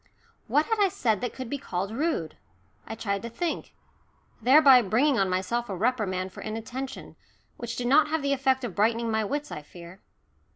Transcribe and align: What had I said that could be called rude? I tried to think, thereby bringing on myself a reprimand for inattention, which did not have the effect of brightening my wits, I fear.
What 0.47 0.65
had 0.65 0.79
I 0.79 0.89
said 0.89 1.21
that 1.21 1.31
could 1.31 1.47
be 1.47 1.59
called 1.59 1.91
rude? 1.91 2.35
I 2.87 2.95
tried 2.95 3.21
to 3.21 3.29
think, 3.29 3.75
thereby 4.41 4.81
bringing 4.81 5.19
on 5.19 5.29
myself 5.29 5.69
a 5.69 5.75
reprimand 5.75 6.33
for 6.33 6.41
inattention, 6.41 7.15
which 7.57 7.75
did 7.75 7.85
not 7.85 8.07
have 8.07 8.23
the 8.23 8.33
effect 8.33 8.63
of 8.63 8.73
brightening 8.73 9.11
my 9.11 9.23
wits, 9.23 9.51
I 9.51 9.61
fear. 9.61 10.01